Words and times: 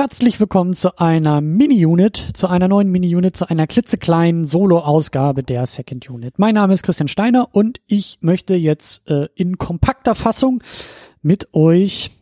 Herzlich 0.00 0.40
willkommen 0.40 0.72
zu 0.72 0.96
einer 0.96 1.42
Mini-Unit, 1.42 2.30
zu 2.32 2.46
einer 2.46 2.68
neuen 2.68 2.90
Mini-Unit, 2.90 3.36
zu 3.36 3.50
einer 3.50 3.66
klitzekleinen 3.66 4.46
Solo-Ausgabe 4.46 5.42
der 5.42 5.66
Second 5.66 6.08
Unit. 6.08 6.38
Mein 6.38 6.54
Name 6.54 6.72
ist 6.72 6.82
Christian 6.82 7.06
Steiner 7.06 7.48
und 7.52 7.82
ich 7.86 8.16
möchte 8.22 8.54
jetzt 8.54 9.06
äh, 9.10 9.28
in 9.34 9.58
kompakter 9.58 10.14
Fassung 10.14 10.62
mit 11.20 11.52
euch 11.52 12.12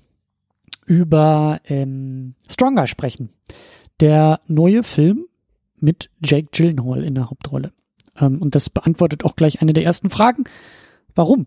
über 0.87 1.61
ähm, 1.67 2.35
Stronger 2.51 2.89
sprechen. 2.89 3.29
Der 4.01 4.41
neue 4.49 4.83
Film 4.83 5.27
mit 5.79 6.11
Jake 6.21 6.49
Gyllenhaal 6.51 7.05
in 7.05 7.15
der 7.15 7.31
Hauptrolle. 7.31 7.71
Ähm, 8.19 8.43
und 8.43 8.57
das 8.57 8.71
beantwortet 8.71 9.25
auch 9.25 9.37
gleich 9.37 9.63
eine 9.63 9.73
der 9.73 9.85
ersten 9.85 10.11
Fragen. 10.11 10.43
Warum? 11.15 11.47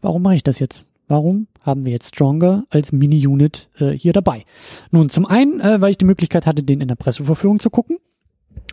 Warum 0.00 0.22
mache 0.22 0.36
ich 0.36 0.42
das 0.42 0.60
jetzt? 0.60 0.87
Warum 1.08 1.48
haben 1.62 1.86
wir 1.86 1.92
jetzt 1.92 2.14
Stronger 2.14 2.64
als 2.70 2.92
Mini-Unit 2.92 3.68
äh, 3.78 3.90
hier 3.90 4.12
dabei? 4.12 4.44
Nun, 4.90 5.08
zum 5.08 5.26
einen, 5.26 5.60
äh, 5.60 5.80
weil 5.80 5.90
ich 5.90 5.98
die 5.98 6.04
Möglichkeit 6.04 6.46
hatte, 6.46 6.62
den 6.62 6.80
in 6.82 6.88
der 6.88 6.94
Presseverführung 6.96 7.60
zu 7.60 7.70
gucken. 7.70 7.96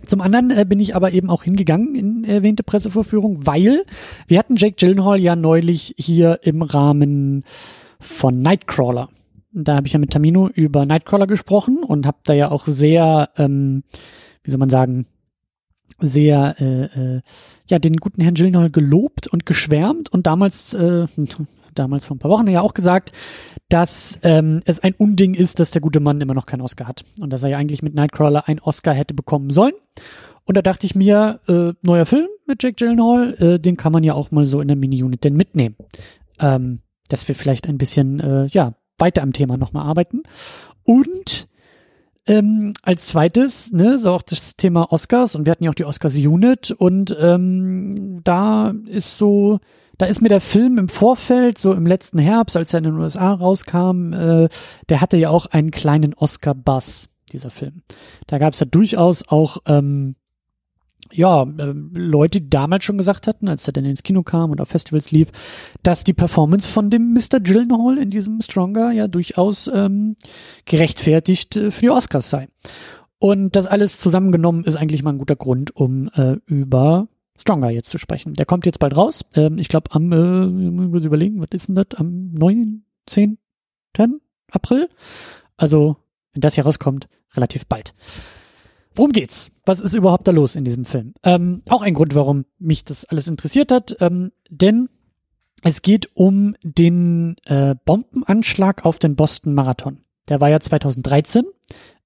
Zum 0.05 0.21
anderen 0.21 0.51
äh, 0.51 0.65
bin 0.67 0.79
ich 0.79 0.95
aber 0.95 1.11
eben 1.13 1.29
auch 1.29 1.43
hingegangen 1.43 1.95
in 1.95 2.23
erwähnte 2.25 2.63
Presseverführung, 2.63 3.45
weil 3.45 3.85
wir 4.27 4.37
hatten 4.37 4.57
Jake 4.57 4.75
Gyllenhaal 4.75 5.19
ja 5.19 5.35
neulich 5.35 5.95
hier 5.97 6.39
im 6.43 6.61
Rahmen 6.61 7.43
von 7.99 8.41
Nightcrawler. 8.41 9.09
Da 9.53 9.77
habe 9.77 9.87
ich 9.87 9.93
ja 9.93 9.99
mit 9.99 10.11
Tamino 10.11 10.49
über 10.49 10.85
Nightcrawler 10.85 11.27
gesprochen 11.27 11.83
und 11.83 12.05
habe 12.05 12.17
da 12.23 12.33
ja 12.33 12.51
auch 12.51 12.67
sehr, 12.67 13.29
ähm, 13.37 13.83
wie 14.43 14.51
soll 14.51 14.59
man 14.59 14.69
sagen, 14.69 15.05
sehr 15.99 16.55
äh, 16.59 16.83
äh, 16.83 17.21
ja 17.67 17.79
den 17.79 17.95
guten 17.95 18.21
Herrn 18.21 18.35
Gyllenhaal 18.35 18.69
gelobt 18.69 19.27
und 19.27 19.45
geschwärmt 19.45 20.11
und 20.11 20.27
damals 20.27 20.73
äh, 20.73 21.07
damals 21.75 22.05
vor 22.05 22.15
ein 22.15 22.19
paar 22.19 22.31
Wochen 22.31 22.47
ja 22.47 22.61
auch 22.61 22.73
gesagt, 22.73 23.11
dass 23.69 24.19
ähm, 24.23 24.61
es 24.65 24.79
ein 24.79 24.93
Unding 24.93 25.33
ist, 25.33 25.59
dass 25.59 25.71
der 25.71 25.81
gute 25.81 25.99
Mann 25.99 26.21
immer 26.21 26.33
noch 26.33 26.45
keinen 26.45 26.61
Oscar 26.61 26.87
hat 26.87 27.03
und 27.19 27.31
dass 27.31 27.43
er 27.43 27.49
ja 27.49 27.57
eigentlich 27.57 27.81
mit 27.81 27.95
Nightcrawler 27.95 28.47
einen 28.47 28.59
Oscar 28.59 28.93
hätte 28.93 29.13
bekommen 29.13 29.49
sollen. 29.49 29.73
Und 30.45 30.55
da 30.55 30.61
dachte 30.61 30.85
ich 30.85 30.95
mir, 30.95 31.39
äh, 31.47 31.73
neuer 31.81 32.05
Film 32.05 32.27
mit 32.45 32.61
Jake 32.61 32.75
Gyllenhaal, 32.75 33.33
äh, 33.39 33.59
den 33.59 33.77
kann 33.77 33.91
man 33.91 34.03
ja 34.03 34.13
auch 34.13 34.31
mal 34.31 34.45
so 34.45 34.61
in 34.61 34.67
der 34.67 34.77
Mini-Unit 34.77 35.23
denn 35.23 35.35
mitnehmen. 35.35 35.75
Ähm, 36.39 36.81
dass 37.07 37.27
wir 37.27 37.35
vielleicht 37.35 37.67
ein 37.67 37.77
bisschen 37.77 38.19
äh, 38.19 38.45
ja 38.47 38.73
weiter 38.97 39.23
am 39.23 39.33
Thema 39.33 39.57
nochmal 39.57 39.85
arbeiten. 39.85 40.23
Und 40.83 41.47
ähm, 42.27 42.73
als 42.81 43.07
zweites, 43.07 43.71
ne, 43.71 43.97
so 43.99 44.11
auch 44.11 44.21
das 44.21 44.55
Thema 44.55 44.91
Oscars 44.91 45.35
und 45.35 45.45
wir 45.45 45.51
hatten 45.51 45.63
ja 45.63 45.69
auch 45.69 45.75
die 45.75 45.85
Oscars 45.85 46.15
Unit 46.15 46.71
und 46.71 47.15
ähm, 47.19 48.21
da 48.23 48.73
ist 48.87 49.17
so 49.17 49.59
da 49.97 50.05
ist 50.05 50.21
mir 50.21 50.29
der 50.29 50.41
Film 50.41 50.77
im 50.77 50.89
Vorfeld, 50.89 51.57
so 51.57 51.73
im 51.73 51.85
letzten 51.85 52.19
Herbst, 52.19 52.57
als 52.57 52.73
er 52.73 52.79
in 52.79 52.85
den 52.85 52.97
USA 52.97 53.33
rauskam, 53.33 54.13
äh, 54.13 54.49
der 54.89 55.01
hatte 55.01 55.17
ja 55.17 55.29
auch 55.29 55.47
einen 55.47 55.71
kleinen 55.71 56.13
Oscar-Buzz, 56.13 57.09
dieser 57.31 57.49
Film. 57.49 57.81
Da 58.27 58.37
gab 58.37 58.53
es 58.53 58.59
ja 58.59 58.65
durchaus 58.65 59.27
auch 59.27 59.57
ähm, 59.65 60.15
ja, 61.11 61.43
äh, 61.43 61.73
Leute, 61.93 62.41
die 62.41 62.49
damals 62.49 62.83
schon 62.83 62.97
gesagt 62.97 63.27
hatten, 63.27 63.47
als 63.47 63.67
er 63.67 63.73
dann 63.73 63.85
ins 63.85 64.03
Kino 64.03 64.23
kam 64.23 64.51
und 64.51 64.61
auf 64.61 64.69
Festivals 64.69 65.11
lief, 65.11 65.29
dass 65.83 66.03
die 66.03 66.13
Performance 66.13 66.67
von 66.67 66.89
dem 66.89 67.13
Mr. 67.13 67.39
Gyllenhaal 67.39 67.97
in 67.97 68.09
diesem 68.09 68.41
Stronger 68.41 68.91
ja 68.91 69.07
durchaus 69.07 69.69
ähm, 69.73 70.15
gerechtfertigt 70.65 71.55
äh, 71.55 71.71
für 71.71 71.81
die 71.81 71.89
Oscars 71.89 72.29
sei. 72.29 72.47
Und 73.19 73.55
das 73.55 73.67
alles 73.67 73.97
zusammengenommen 73.97 74.65
ist 74.65 74.75
eigentlich 74.75 75.03
mal 75.03 75.11
ein 75.11 75.17
guter 75.17 75.35
Grund, 75.35 75.75
um 75.75 76.09
äh, 76.15 76.37
über 76.45 77.07
Stronger 77.37 77.69
jetzt 77.69 77.89
zu 77.89 77.97
sprechen. 77.97 78.33
Der 78.33 78.45
kommt 78.45 78.65
jetzt 78.65 78.79
bald 78.79 78.95
raus. 78.95 79.25
Ähm, 79.33 79.57
ich 79.57 79.67
glaube 79.67 79.91
am, 79.91 80.11
äh, 80.11 80.45
muss 80.45 81.05
überlegen, 81.05 81.41
was 81.41 81.49
ist 81.51 81.67
denn 81.67 81.75
das? 81.75 81.87
Am 81.95 82.31
9., 82.31 82.83
10. 83.07 83.37
April? 84.51 84.89
Also, 85.57 85.97
wenn 86.33 86.41
das 86.41 86.55
hier 86.55 86.65
rauskommt, 86.65 87.07
relativ 87.33 87.65
bald. 87.65 87.93
Worum 88.93 89.11
geht's? 89.11 89.51
Was 89.65 89.81
ist 89.81 89.93
überhaupt 89.93 90.27
da 90.27 90.31
los 90.31 90.55
in 90.55 90.63
diesem 90.63 90.85
Film? 90.85 91.13
Ähm, 91.23 91.61
auch 91.69 91.81
ein 91.81 91.93
Grund, 91.93 92.15
warum 92.15 92.45
mich 92.59 92.85
das 92.85 93.05
alles 93.05 93.27
interessiert 93.27 93.71
hat, 93.71 93.97
ähm, 93.99 94.31
denn 94.49 94.89
es 95.63 95.81
geht 95.81 96.15
um 96.15 96.55
den 96.63 97.35
äh, 97.45 97.75
Bombenanschlag 97.85 98.85
auf 98.85 98.99
den 98.99 99.15
Boston 99.15 99.53
Marathon. 99.53 100.01
Der 100.29 100.39
war 100.39 100.49
ja 100.49 100.59
2013, 100.59 101.43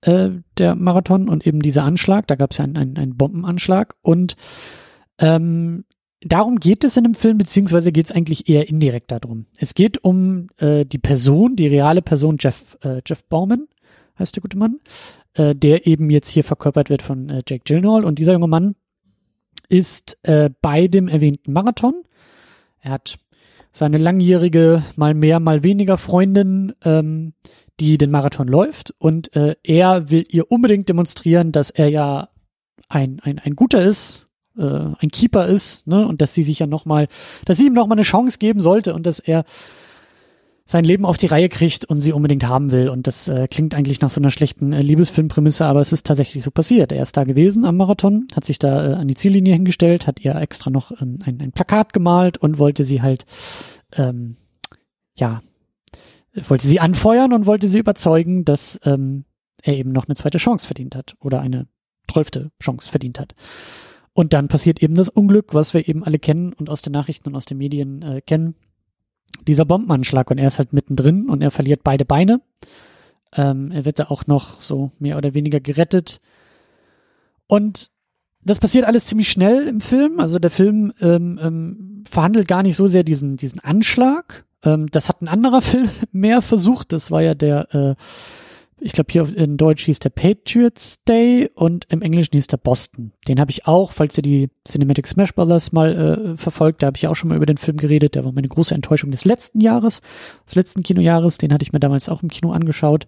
äh, 0.01 0.29
der 0.57 0.75
Marathon 0.75 1.29
und 1.29 1.45
eben 1.45 1.61
dieser 1.61 1.83
Anschlag. 1.83 2.27
Da 2.27 2.35
gab 2.35 2.51
es 2.51 2.57
ja 2.57 2.63
einen, 2.63 2.77
einen, 2.77 2.97
einen 2.97 3.17
Bombenanschlag 3.17 3.95
und 4.01 4.35
ähm, 5.19 5.85
darum 6.21 6.59
geht 6.59 6.83
es 6.83 6.97
in 6.97 7.03
dem 7.03 7.13
Film, 7.13 7.37
beziehungsweise 7.37 7.91
geht 7.91 8.07
es 8.07 8.11
eigentlich 8.11 8.49
eher 8.49 8.67
indirekt 8.67 9.11
darum. 9.11 9.45
Es 9.57 9.73
geht 9.73 10.03
um 10.03 10.47
äh, 10.57 10.85
die 10.85 10.97
Person, 10.97 11.55
die 11.55 11.67
reale 11.67 12.01
Person 12.01 12.37
Jeff, 12.39 12.77
äh, 12.81 13.01
Jeff 13.05 13.23
Bauman, 13.25 13.67
heißt 14.17 14.35
der 14.35 14.41
gute 14.41 14.57
Mann, 14.57 14.79
äh, 15.33 15.55
der 15.55 15.87
eben 15.87 16.09
jetzt 16.09 16.29
hier 16.29 16.43
verkörpert 16.43 16.89
wird 16.89 17.01
von 17.01 17.29
äh, 17.29 17.43
Jake 17.47 17.63
Gyllenhaal. 17.65 18.03
Und 18.03 18.19
dieser 18.19 18.33
junge 18.33 18.47
Mann 18.47 18.75
ist 19.69 20.17
äh, 20.23 20.49
bei 20.61 20.87
dem 20.87 21.07
erwähnten 21.07 21.53
Marathon. 21.53 22.03
Er 22.81 22.91
hat 22.91 23.19
seine 23.71 23.97
langjährige, 23.97 24.83
mal 24.95 25.13
mehr, 25.13 25.39
mal 25.39 25.63
weniger 25.63 25.97
Freundin, 25.97 26.73
ähm, 26.83 27.33
die 27.79 27.97
den 27.97 28.11
Marathon 28.11 28.47
läuft. 28.47 28.93
Und 28.97 29.35
äh, 29.35 29.55
er 29.63 30.09
will 30.09 30.25
ihr 30.29 30.51
unbedingt 30.51 30.89
demonstrieren, 30.89 31.51
dass 31.51 31.69
er 31.69 31.89
ja 31.89 32.29
ein, 32.89 33.19
ein, 33.21 33.39
ein 33.39 33.55
guter 33.55 33.81
ist, 33.81 34.28
äh, 34.59 34.95
ein 34.99 35.09
Keeper 35.09 35.47
ist, 35.47 35.87
ne, 35.87 36.05
und 36.07 36.21
dass 36.21 36.33
sie 36.33 36.43
sich 36.43 36.59
ja 36.59 36.67
nochmal, 36.67 37.07
dass 37.45 37.57
sie 37.57 37.67
ihm 37.67 37.73
nochmal 37.73 37.97
eine 37.97 38.03
Chance 38.03 38.37
geben 38.37 38.61
sollte 38.61 38.93
und 38.93 39.05
dass 39.05 39.19
er 39.19 39.45
sein 40.69 40.83
Leben 40.83 41.03
auf 41.03 41.17
die 41.17 41.25
Reihe 41.25 41.49
kriegt 41.49 41.85
und 41.85 41.99
sie 41.99 42.13
unbedingt 42.13 42.47
haben 42.47 42.71
will. 42.71 42.89
Und 42.89 43.07
das 43.07 43.27
äh, 43.27 43.47
klingt 43.47 43.73
eigentlich 43.73 44.01
nach 44.01 44.11
so 44.11 44.21
einer 44.21 44.29
schlechten 44.29 44.71
äh, 44.71 44.83
Liebesfilmprämisse, 44.83 45.65
aber 45.65 45.81
es 45.81 45.91
ist 45.91 46.05
tatsächlich 46.05 46.43
so 46.43 46.51
passiert. 46.51 46.91
Er 46.91 47.01
ist 47.01 47.17
da 47.17 47.23
gewesen 47.23 47.65
am 47.65 47.75
Marathon, 47.75 48.27
hat 48.35 48.45
sich 48.45 48.59
da 48.59 48.91
äh, 48.91 48.93
an 48.93 49.07
die 49.07 49.15
Ziellinie 49.15 49.53
hingestellt, 49.53 50.05
hat 50.05 50.19
ihr 50.23 50.35
extra 50.35 50.69
noch 50.69 50.91
ähm, 51.01 51.17
ein, 51.25 51.41
ein 51.41 51.51
Plakat 51.53 51.91
gemalt 51.91 52.37
und 52.37 52.59
wollte 52.59 52.83
sie 52.83 53.01
halt, 53.01 53.25
ähm, 53.95 54.35
ja, 55.15 55.41
wollte 56.47 56.67
sie 56.67 56.79
anfeuern 56.79 57.33
und 57.33 57.47
wollte 57.47 57.67
sie 57.67 57.79
überzeugen, 57.79 58.45
dass 58.45 58.79
ähm, 58.83 59.25
er 59.63 59.75
eben 59.75 59.91
noch 59.91 60.07
eine 60.07 60.15
zweite 60.15 60.37
Chance 60.37 60.67
verdient 60.67 60.95
hat 60.95 61.15
oder 61.19 61.41
eine 61.41 61.65
zwölfte 62.07 62.51
Chance 62.61 62.91
verdient 62.91 63.19
hat. 63.19 63.33
Und 64.19 64.33
dann 64.33 64.49
passiert 64.49 64.83
eben 64.83 64.95
das 64.95 65.07
Unglück, 65.07 65.53
was 65.53 65.73
wir 65.73 65.87
eben 65.87 66.03
alle 66.03 66.19
kennen 66.19 66.51
und 66.51 66.69
aus 66.69 66.81
den 66.81 66.91
Nachrichten 66.91 67.29
und 67.29 67.37
aus 67.37 67.45
den 67.45 67.57
Medien 67.57 68.01
äh, 68.01 68.19
kennen. 68.19 68.53
Dieser 69.47 69.63
Bombenanschlag 69.63 70.29
und 70.29 70.39
er 70.39 70.47
ist 70.47 70.57
halt 70.57 70.73
mittendrin 70.73 71.29
und 71.29 71.41
er 71.41 71.51
verliert 71.51 71.85
beide 71.85 72.03
Beine. 72.03 72.41
Ähm, 73.33 73.71
er 73.71 73.85
wird 73.85 73.97
da 73.97 74.07
auch 74.07 74.27
noch 74.27 74.61
so 74.61 74.91
mehr 74.99 75.15
oder 75.15 75.35
weniger 75.35 75.61
gerettet. 75.61 76.19
Und 77.47 77.91
das 78.43 78.59
passiert 78.59 78.83
alles 78.83 79.05
ziemlich 79.05 79.31
schnell 79.31 79.69
im 79.69 79.79
Film. 79.79 80.19
Also 80.19 80.37
der 80.37 80.51
Film 80.51 80.91
ähm, 80.99 81.39
ähm, 81.41 82.03
verhandelt 82.05 82.49
gar 82.49 82.61
nicht 82.61 82.75
so 82.75 82.87
sehr 82.87 83.05
diesen, 83.05 83.37
diesen 83.37 83.61
Anschlag. 83.61 84.43
Ähm, 84.65 84.87
das 84.91 85.07
hat 85.07 85.21
ein 85.21 85.29
anderer 85.29 85.61
Film 85.61 85.87
mehr 86.11 86.41
versucht. 86.41 86.91
Das 86.91 87.09
war 87.09 87.21
ja 87.21 87.35
der 87.35 87.73
äh, 87.73 87.95
ich 88.81 88.93
glaube 88.93 89.11
hier 89.11 89.37
in 89.37 89.57
Deutsch 89.57 89.85
hieß 89.85 89.99
der 89.99 90.09
Patriots 90.09 91.03
Day 91.03 91.49
und 91.55 91.85
im 91.89 92.01
Englischen 92.01 92.33
hieß 92.33 92.47
der 92.47 92.57
Boston. 92.57 93.11
Den 93.27 93.39
habe 93.39 93.51
ich 93.51 93.67
auch, 93.67 93.91
falls 93.91 94.17
ihr 94.17 94.23
die 94.23 94.49
Cinematic 94.67 95.07
Smash 95.07 95.33
Brothers 95.33 95.71
mal 95.71 95.95
äh, 95.95 96.37
verfolgt, 96.37 96.81
da 96.81 96.87
habe 96.87 96.97
ich 96.97 97.07
auch 97.07 97.15
schon 97.15 97.29
mal 97.29 97.35
über 97.35 97.45
den 97.45 97.57
Film 97.57 97.77
geredet. 97.77 98.15
Der 98.15 98.25
war 98.25 98.31
meine 98.31 98.47
große 98.47 98.73
Enttäuschung 98.73 99.11
des 99.11 99.25
letzten 99.25 99.59
Jahres, 99.59 100.01
des 100.45 100.55
letzten 100.55 100.83
Kinojahres. 100.83 101.37
Den 101.37 101.53
hatte 101.53 101.63
ich 101.63 101.73
mir 101.73 101.79
damals 101.79 102.09
auch 102.09 102.23
im 102.23 102.29
Kino 102.29 102.51
angeschaut. 102.51 103.07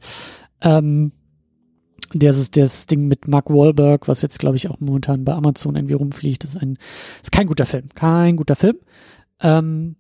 Ähm, 0.62 1.12
der 2.14 2.32
ist 2.32 2.58
das 2.58 2.88
Ding 2.88 3.08
mit 3.08 3.28
Mark 3.28 3.50
Wahlberg, 3.50 4.08
was 4.08 4.22
jetzt 4.22 4.40
glaube 4.40 4.58
ich 4.58 4.70
auch 4.70 4.80
momentan 4.80 5.24
bei 5.24 5.34
Amazon 5.34 5.76
irgendwie 5.76 5.94
rumfliegt. 5.94 6.44
Das 6.44 6.52
ist 6.52 6.62
ein, 6.62 6.78
ist 7.24 7.32
kein 7.32 7.48
guter 7.48 7.66
Film, 7.66 7.90
kein 7.96 8.36
guter 8.36 8.56
Film. 8.56 8.78
Ähm, 9.42 9.96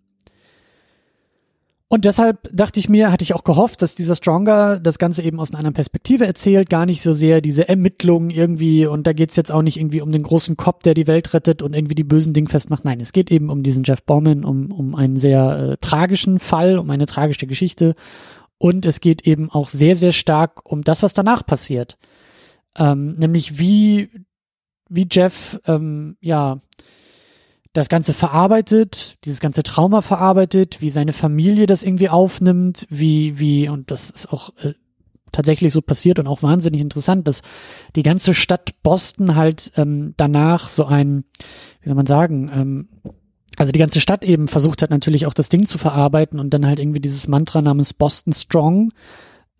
und 1.91 2.05
deshalb 2.05 2.47
dachte 2.53 2.79
ich 2.79 2.87
mir, 2.87 3.11
hatte 3.11 3.23
ich 3.23 3.33
auch 3.33 3.43
gehofft, 3.43 3.81
dass 3.81 3.95
dieser 3.95 4.15
Stronger 4.15 4.79
das 4.79 4.97
Ganze 4.97 5.23
eben 5.23 5.41
aus 5.41 5.49
einer 5.49 5.57
anderen 5.57 5.73
Perspektive 5.73 6.25
erzählt, 6.25 6.69
gar 6.69 6.85
nicht 6.85 7.01
so 7.01 7.13
sehr 7.13 7.41
diese 7.41 7.67
Ermittlungen 7.67 8.29
irgendwie 8.29 8.85
und 8.85 9.05
da 9.05 9.11
geht's 9.11 9.35
jetzt 9.35 9.51
auch 9.51 9.61
nicht 9.61 9.75
irgendwie 9.75 9.99
um 9.99 10.09
den 10.13 10.23
großen 10.23 10.55
Kopf, 10.55 10.83
der 10.83 10.93
die 10.93 11.07
Welt 11.07 11.33
rettet 11.33 11.61
und 11.61 11.75
irgendwie 11.75 11.95
die 11.95 12.05
bösen 12.05 12.31
Dinge 12.31 12.47
festmacht. 12.47 12.85
Nein, 12.85 13.01
es 13.01 13.11
geht 13.11 13.29
eben 13.29 13.49
um 13.49 13.61
diesen 13.61 13.83
Jeff 13.83 14.03
Bauman, 14.03 14.45
um, 14.45 14.71
um 14.71 14.95
einen 14.95 15.17
sehr 15.17 15.71
äh, 15.73 15.77
tragischen 15.81 16.39
Fall, 16.39 16.79
um 16.79 16.89
eine 16.89 17.07
tragische 17.07 17.45
Geschichte 17.45 17.95
und 18.57 18.85
es 18.85 19.01
geht 19.01 19.27
eben 19.27 19.51
auch 19.51 19.67
sehr, 19.67 19.97
sehr 19.97 20.13
stark 20.13 20.61
um 20.63 20.85
das, 20.85 21.03
was 21.03 21.13
danach 21.13 21.45
passiert. 21.45 21.97
Ähm, 22.77 23.15
nämlich 23.15 23.59
wie, 23.59 24.11
wie 24.87 25.09
Jeff, 25.11 25.59
ähm, 25.67 26.15
ja, 26.21 26.61
das 27.73 27.87
Ganze 27.87 28.13
verarbeitet, 28.13 29.17
dieses 29.23 29.39
ganze 29.39 29.63
Trauma 29.63 30.01
verarbeitet, 30.01 30.81
wie 30.81 30.89
seine 30.89 31.13
Familie 31.13 31.67
das 31.67 31.83
irgendwie 31.83 32.09
aufnimmt, 32.09 32.85
wie, 32.89 33.39
wie, 33.39 33.69
und 33.69 33.91
das 33.91 34.09
ist 34.09 34.31
auch 34.31 34.49
äh, 34.57 34.73
tatsächlich 35.31 35.71
so 35.71 35.81
passiert 35.81 36.19
und 36.19 36.27
auch 36.27 36.43
wahnsinnig 36.43 36.81
interessant, 36.81 37.27
dass 37.27 37.41
die 37.95 38.03
ganze 38.03 38.33
Stadt 38.33 38.71
Boston 38.83 39.35
halt 39.35 39.71
ähm, 39.77 40.13
danach 40.17 40.67
so 40.67 40.85
ein, 40.85 41.23
wie 41.81 41.87
soll 41.87 41.95
man 41.95 42.05
sagen, 42.05 42.51
ähm, 42.53 42.89
also 43.57 43.71
die 43.71 43.79
ganze 43.79 44.01
Stadt 44.01 44.23
eben 44.23 44.47
versucht 44.47 44.81
hat 44.81 44.89
natürlich 44.89 45.25
auch 45.25 45.33
das 45.33 45.49
Ding 45.49 45.67
zu 45.67 45.77
verarbeiten 45.77 46.39
und 46.39 46.53
dann 46.53 46.65
halt 46.65 46.79
irgendwie 46.79 47.01
dieses 47.01 47.27
Mantra 47.27 47.61
namens 47.61 47.93
Boston 47.93 48.33
Strong 48.33 48.91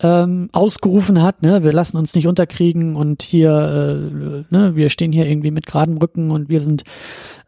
ähm, 0.01 0.49
ausgerufen 0.51 1.21
hat, 1.21 1.43
ne, 1.43 1.63
wir 1.63 1.73
lassen 1.73 1.97
uns 1.97 2.15
nicht 2.15 2.27
unterkriegen 2.27 2.95
und 2.95 3.21
hier, 3.21 3.51
äh, 3.51 4.53
ne, 4.53 4.75
wir 4.75 4.89
stehen 4.89 5.11
hier 5.11 5.27
irgendwie 5.27 5.51
mit 5.51 5.65
geradem 5.65 5.97
Rücken 5.97 6.31
und 6.31 6.49
wir 6.49 6.59
sind 6.59 6.83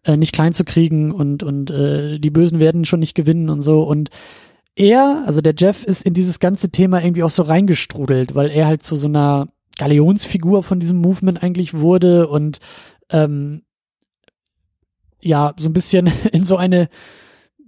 äh, 0.06 0.18
nicht 0.18 0.34
klein 0.34 0.54
zu 0.54 0.64
kriegen 0.64 1.12
und 1.12 1.42
und 1.44 1.72
äh, 1.72 2.20
die 2.20 2.30
Bösen 2.30 2.60
werden 2.60 2.86
schon 2.86 3.00
nicht 3.00 3.16
gewinnen 3.16 3.50
und 3.50 3.62
so. 3.62 3.82
Und 3.82 4.10
er, 4.76 5.24
also 5.26 5.42
der 5.42 5.56
Jeff, 5.58 5.84
ist 5.84 6.04
in 6.04 6.14
dieses 6.14 6.40
ganze 6.40 6.70
Thema 6.70 7.02
irgendwie 7.02 7.24
auch 7.24 7.30
so 7.30 7.44
reingestrudelt, 7.44 8.36
weil 8.36 8.50
er 8.50 8.68
halt 8.68 8.84
zu 8.84 8.96
so 8.96 9.08
einer 9.08 9.48
Galionsfigur 9.78 10.64
von 10.64 10.80
diesem 10.80 10.98
Movement 10.98 11.42
eigentlich 11.42 11.74
wurde 11.74 12.28
und 12.28 12.60
ähm, 13.10 13.64
ja, 15.22 15.54
so 15.58 15.70
ein 15.70 15.74
bisschen 15.74 16.12
in 16.32 16.44
so 16.44 16.58
eine 16.58 16.90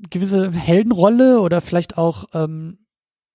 gewisse 0.10 0.52
Heldenrolle 0.52 1.40
oder 1.40 1.62
vielleicht 1.62 1.98
auch 1.98 2.26
ähm, 2.34 2.78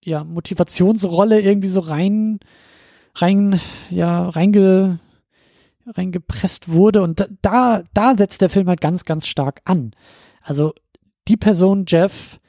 ja, 0.02 0.24
Motivationsrolle 0.24 1.40
irgendwie 1.40 1.68
so 1.68 1.80
rein, 1.80 2.40
rein, 3.14 3.60
ja, 3.90 4.28
reinge, 4.28 4.98
reingepresst 5.86 6.70
wurde. 6.70 7.02
Und 7.02 7.26
da, 7.42 7.82
da 7.94 8.14
setzt 8.16 8.40
der 8.40 8.50
Film 8.50 8.68
halt 8.68 8.80
ganz, 8.80 9.04
ganz 9.04 9.26
stark 9.26 9.60
an. 9.64 9.92
Also 10.42 10.72
die 11.28 11.36
Person 11.36 11.84
Jeff, 11.86 12.40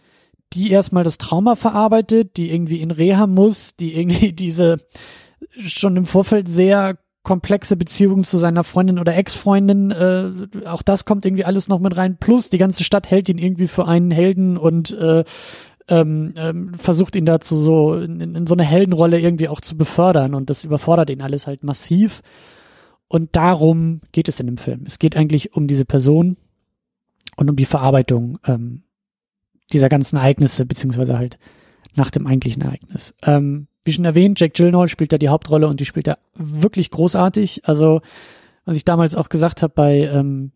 die 0.54 0.72
erstmal 0.72 1.04
das 1.04 1.18
Trauma 1.18 1.56
verarbeitet, 1.56 2.38
die 2.38 2.52
irgendwie 2.52 2.82
in 2.82 2.92
Reha 2.92 3.28
muss, 3.28 3.76
die 3.76 3.96
irgendwie 3.96 4.34
diese 4.34 4.78
schon 5.66 5.98
im 5.98 6.06
Vorfeld 6.06 6.48
sehr 6.48 6.98
komplexe 7.24 7.76
Beziehung 7.76 8.24
zu 8.24 8.38
seiner 8.38 8.64
Freundin 8.64 8.98
oder 8.98 9.16
Ex-Freundin, 9.16 9.92
äh, 9.92 10.68
auch 10.68 10.82
das 10.82 11.06
kommt 11.06 11.24
irgendwie 11.26 11.46
alles 11.46 11.68
noch 11.68 11.80
mit 11.80 11.96
rein. 11.96 12.18
Plus 12.18 12.50
die 12.50 12.58
ganze 12.58 12.84
Stadt 12.84 13.12
hält 13.12 13.30
ihn 13.30 13.38
irgendwie 13.38 13.68
für 13.68 13.88
einen 13.88 14.10
Helden 14.10 14.58
und 14.58 14.92
äh, 14.92 15.24
ähm, 15.92 16.34
ähm, 16.38 16.74
versucht 16.76 17.16
ihn 17.18 17.26
dazu 17.26 17.58
so 17.58 17.96
in, 17.96 18.22
in 18.22 18.48
so 18.48 18.56
eine 18.56 18.64
Heldenrolle 18.64 19.20
irgendwie 19.20 19.50
auch 19.50 19.60
zu 19.60 19.78
befördern 19.78 20.34
und 20.34 20.50
das 20.50 20.64
überfordert 20.64 21.10
ihn 21.10 21.22
alles 21.22 21.48
halt 21.48 21.64
massiv. 21.64 22.22
Und 23.10 23.36
darum 23.36 24.00
geht 24.14 24.30
es 24.30 24.40
in 24.40 24.46
dem 24.46 24.58
Film. 24.58 24.84
Es 24.88 24.98
geht 24.98 25.18
eigentlich 25.18 25.54
um 25.54 25.68
diese 25.68 25.84
Person 25.84 26.38
und 27.36 27.50
um 27.50 27.58
die 27.58 27.66
Verarbeitung 27.66 28.40
ähm, 28.46 28.84
dieser 29.74 29.90
ganzen 29.90 30.16
Ereignisse, 30.16 30.66
beziehungsweise 30.66 31.18
halt 31.18 31.38
nach 31.94 32.10
dem 32.10 32.26
eigentlichen 32.26 32.62
Ereignis. 32.62 33.14
Ähm, 33.24 33.68
wie 33.84 33.92
schon 33.92 34.06
erwähnt, 34.06 34.40
Jack 34.40 34.54
Gyllenhaal 34.54 34.88
spielt 34.88 35.12
da 35.12 35.18
die 35.18 35.28
Hauptrolle 35.30 35.68
und 35.68 35.82
die 35.82 35.86
spielt 35.86 36.08
da 36.08 36.18
wirklich 36.36 36.90
großartig. 36.90 37.68
Also, 37.68 38.02
was 38.64 38.78
ich 38.78 38.86
damals 38.86 39.16
auch 39.16 39.28
gesagt 39.28 39.62
habe 39.62 39.74
bei, 39.76 40.06
ähm, 40.06 40.52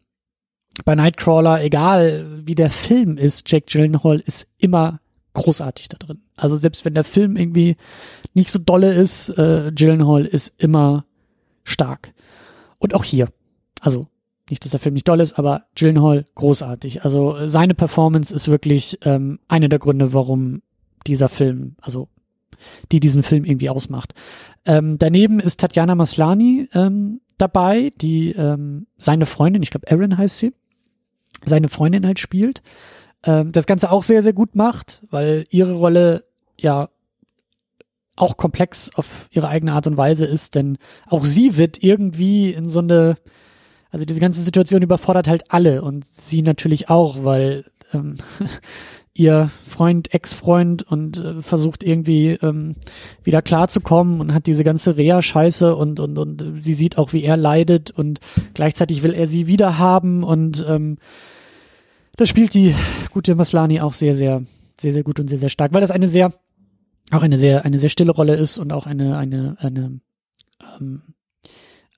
bei 0.85 0.95
Nightcrawler, 0.95 1.61
egal 1.61 2.41
wie 2.45 2.55
der 2.55 2.69
Film 2.69 3.17
ist, 3.17 3.51
Jack 3.51 3.67
Gyllenhaal 3.67 4.21
ist 4.25 4.47
immer 4.57 5.01
großartig 5.35 5.89
da 5.89 5.97
drin. 5.97 6.21
Also 6.35 6.55
selbst 6.55 6.85
wenn 6.85 6.95
der 6.95 7.03
Film 7.03 7.37
irgendwie 7.37 7.75
nicht 8.33 8.49
so 8.49 8.57
dolle 8.57 8.93
ist, 8.93 9.29
äh, 9.29 9.71
Gyllenhaal 9.73 10.25
ist 10.25 10.53
immer 10.57 11.05
stark. 11.63 12.13
Und 12.79 12.95
auch 12.95 13.03
hier. 13.03 13.29
Also 13.81 14.07
nicht, 14.49 14.63
dass 14.63 14.71
der 14.71 14.79
Film 14.79 14.93
nicht 14.93 15.07
doll 15.07 15.19
ist, 15.19 15.33
aber 15.33 15.65
Gyllenhaal 15.75 16.25
großartig. 16.35 17.03
Also 17.03 17.47
seine 17.47 17.73
Performance 17.73 18.33
ist 18.33 18.47
wirklich 18.47 18.99
ähm, 19.03 19.39
eine 19.47 19.69
der 19.69 19.79
Gründe, 19.79 20.13
warum 20.13 20.61
dieser 21.07 21.29
Film, 21.29 21.75
also 21.81 22.09
die 22.91 22.99
diesen 22.99 23.23
Film 23.23 23.43
irgendwie 23.43 23.69
ausmacht. 23.69 24.13
Ähm, 24.65 24.97
daneben 24.97 25.39
ist 25.39 25.59
Tatjana 25.59 25.95
Maslani 25.95 26.67
ähm, 26.73 27.21
dabei, 27.37 27.91
die 28.01 28.31
ähm, 28.31 28.87
seine 28.97 29.25
Freundin, 29.25 29.61
ich 29.61 29.71
glaube 29.71 29.87
Erin 29.87 30.17
heißt 30.17 30.37
sie, 30.37 30.53
seine 31.43 31.67
Freundin 31.67 32.05
halt 32.05 32.19
spielt 32.19 32.61
ähm, 33.25 33.51
das 33.51 33.65
Ganze 33.65 33.91
auch 33.91 34.03
sehr, 34.03 34.21
sehr 34.21 34.33
gut 34.33 34.55
macht, 34.55 35.03
weil 35.09 35.45
ihre 35.49 35.73
Rolle 35.73 36.25
ja 36.59 36.89
auch 38.15 38.37
komplex 38.37 38.91
auf 38.95 39.27
ihre 39.31 39.49
eigene 39.49 39.73
Art 39.73 39.87
und 39.87 39.97
Weise 39.97 40.25
ist, 40.25 40.55
denn 40.55 40.77
auch 41.07 41.25
sie 41.25 41.57
wird 41.57 41.83
irgendwie 41.83 42.53
in 42.53 42.69
so 42.69 42.79
eine, 42.79 43.17
also 43.91 44.05
diese 44.05 44.21
ganze 44.21 44.41
Situation 44.41 44.81
überfordert 44.81 45.27
halt 45.27 45.51
alle 45.51 45.81
und 45.81 46.05
sie 46.05 46.41
natürlich 46.41 46.89
auch, 46.89 47.23
weil 47.23 47.65
ähm, 47.93 48.17
ihr 49.13 49.49
Freund, 49.67 50.13
Ex-Freund 50.13 50.83
und 50.83 51.17
äh, 51.17 51.41
versucht 51.41 51.83
irgendwie 51.83 52.31
ähm, 52.41 52.75
wieder 53.23 53.41
klarzukommen 53.41 54.21
und 54.21 54.33
hat 54.33 54.45
diese 54.45 54.63
ganze 54.63 54.97
Reha-Scheiße 54.97 55.75
und, 55.75 55.99
und, 55.99 56.17
und 56.17 56.61
sie 56.61 56.73
sieht 56.73 56.97
auch, 56.97 57.11
wie 57.11 57.23
er 57.23 57.37
leidet 57.37 57.91
und 57.91 58.19
gleichzeitig 58.53 59.03
will 59.03 59.13
er 59.13 59.27
sie 59.27 59.47
wieder 59.47 59.77
haben 59.77 60.23
und 60.23 60.65
ähm, 60.67 60.97
das 62.17 62.29
spielt 62.29 62.53
die 62.53 62.75
gute 63.11 63.35
Maslani 63.35 63.81
auch 63.81 63.93
sehr, 63.93 64.15
sehr, 64.15 64.43
sehr, 64.79 64.93
sehr 64.93 65.03
gut 65.03 65.19
und 65.19 65.29
sehr, 65.29 65.39
sehr 65.39 65.49
stark, 65.49 65.73
weil 65.73 65.81
das 65.81 65.91
eine 65.91 66.07
sehr, 66.07 66.33
auch 67.11 67.23
eine 67.23 67.37
sehr, 67.37 67.65
eine 67.65 67.79
sehr 67.79 67.89
stille 67.89 68.11
Rolle 68.11 68.35
ist 68.35 68.57
und 68.57 68.73
auch 68.73 68.85
eine, 68.85 69.17
eine, 69.17 69.57
eine, 69.59 69.99
ähm, 70.79 71.01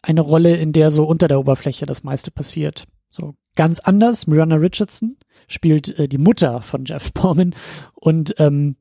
eine 0.01 0.21
Rolle, 0.21 0.55
in 0.55 0.73
der 0.73 0.91
so 0.91 1.05
unter 1.05 1.27
der 1.27 1.39
Oberfläche 1.39 1.85
das 1.85 2.03
meiste 2.03 2.31
passiert. 2.31 2.85
So 3.09 3.35
ganz 3.55 3.79
anders. 3.79 4.27
Miranda 4.27 4.55
Richardson 4.55 5.17
spielt 5.47 5.97
äh, 5.99 6.07
die 6.07 6.17
Mutter 6.17 6.61
von 6.61 6.85
Jeff 6.85 7.13
Borman 7.13 7.55
und 7.93 8.35
ähm, 8.37 8.75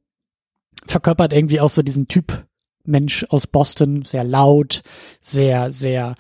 verkörpert 0.87 1.33
irgendwie 1.33 1.61
auch 1.61 1.71
so 1.71 1.83
diesen 1.83 2.09
Typ 2.09 2.47
Mensch 2.85 3.27
aus 3.31 3.47
Boston, 3.47 4.05
sehr 4.05 4.25
laut, 4.25 4.83
sehr, 5.21 5.73
sehr 5.73 6.15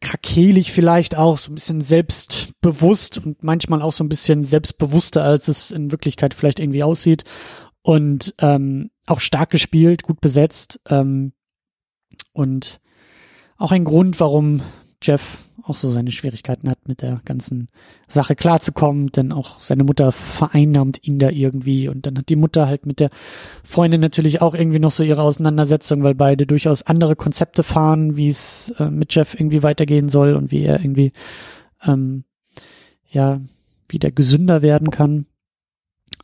krakelig 0.00 0.72
vielleicht 0.72 1.16
auch, 1.16 1.38
so 1.38 1.50
ein 1.50 1.54
bisschen 1.54 1.80
selbstbewusst 1.80 3.18
und 3.18 3.42
manchmal 3.42 3.82
auch 3.82 3.92
so 3.92 4.04
ein 4.04 4.08
bisschen 4.08 4.44
selbstbewusster, 4.44 5.22
als 5.22 5.48
es 5.48 5.70
in 5.70 5.90
Wirklichkeit 5.90 6.34
vielleicht 6.34 6.60
irgendwie 6.60 6.82
aussieht. 6.82 7.24
Und 7.82 8.34
ähm, 8.38 8.90
auch 9.06 9.20
stark 9.20 9.50
gespielt, 9.50 10.02
gut 10.02 10.20
besetzt. 10.20 10.80
Ähm, 10.88 11.32
und 12.32 12.80
auch 13.56 13.72
ein 13.72 13.84
Grund, 13.84 14.20
warum 14.20 14.62
Jeff 15.02 15.38
auch 15.62 15.76
so 15.76 15.90
seine 15.90 16.10
Schwierigkeiten 16.10 16.68
hat, 16.68 16.88
mit 16.88 17.02
der 17.02 17.20
ganzen 17.24 17.68
Sache 18.08 18.34
klarzukommen, 18.34 19.08
denn 19.08 19.32
auch 19.32 19.60
seine 19.60 19.84
Mutter 19.84 20.12
vereinnahmt 20.12 21.06
ihn 21.06 21.18
da 21.18 21.30
irgendwie 21.30 21.88
und 21.88 22.06
dann 22.06 22.18
hat 22.18 22.28
die 22.28 22.36
Mutter 22.36 22.66
halt 22.66 22.86
mit 22.86 23.00
der 23.00 23.10
Freundin 23.64 24.00
natürlich 24.00 24.40
auch 24.40 24.54
irgendwie 24.54 24.78
noch 24.78 24.90
so 24.90 25.02
ihre 25.02 25.22
Auseinandersetzung, 25.22 26.02
weil 26.02 26.14
beide 26.14 26.46
durchaus 26.46 26.82
andere 26.82 27.16
Konzepte 27.16 27.62
fahren, 27.62 28.16
wie 28.16 28.28
es 28.28 28.72
äh, 28.78 28.90
mit 28.90 29.14
Jeff 29.14 29.34
irgendwie 29.34 29.62
weitergehen 29.62 30.08
soll 30.08 30.34
und 30.34 30.50
wie 30.50 30.62
er 30.62 30.80
irgendwie 30.80 31.12
ähm, 31.84 32.24
ja 33.06 33.40
wieder 33.88 34.10
gesünder 34.10 34.62
werden 34.62 34.90
kann. 34.90 35.26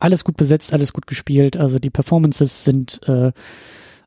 Alles 0.01 0.25
gut 0.25 0.37
besetzt, 0.37 0.73
alles 0.73 0.93
gut 0.93 1.07
gespielt, 1.07 1.57
also 1.57 1.79
die 1.79 1.91
Performances 1.91 2.65
sind 2.65 3.01
äh, 3.07 3.33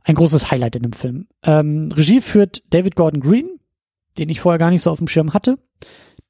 ein 0.03 0.15
großes 0.15 0.51
Highlight 0.51 0.75
in 0.77 0.83
dem 0.83 0.93
Film. 0.93 1.27
Ähm, 1.43 1.91
Regie 1.93 2.21
führt 2.21 2.63
David 2.69 2.95
Gordon 2.95 3.19
Green, 3.19 3.59
den 4.17 4.29
ich 4.29 4.41
vorher 4.41 4.59
gar 4.59 4.71
nicht 4.71 4.81
so 4.81 4.91
auf 4.91 4.97
dem 4.99 5.07
Schirm 5.07 5.33
hatte, 5.33 5.57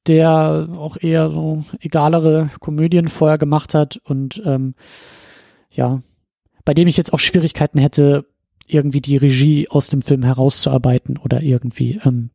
der 0.06 0.68
auch 0.72 0.96
eher 1.00 1.30
so 1.30 1.64
egalere 1.80 2.50
Komödien 2.60 3.08
vorher 3.08 3.38
gemacht 3.38 3.74
hat 3.74 3.98
und 4.04 4.42
ähm, 4.44 4.74
ja, 5.70 6.02
bei 6.64 6.74
dem 6.74 6.88
ich 6.88 6.96
jetzt 6.96 7.12
auch 7.12 7.18
Schwierigkeiten 7.18 7.78
hätte, 7.78 8.26
irgendwie 8.66 9.00
die 9.00 9.16
Regie 9.16 9.68
aus 9.68 9.88
dem 9.88 10.02
Film 10.02 10.22
herauszuarbeiten 10.22 11.16
oder 11.16 11.42
irgendwie, 11.42 12.00
ähm, 12.04 12.30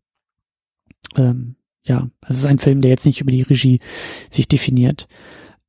ähm, 1.16 1.56
ja, 1.84 2.10
es 2.28 2.38
ist 2.38 2.46
ein 2.46 2.60
Film, 2.60 2.82
der 2.82 2.92
jetzt 2.92 3.06
nicht 3.06 3.22
über 3.22 3.32
die 3.32 3.42
Regie 3.44 3.80
sich 4.30 4.48
definiert. 4.48 5.08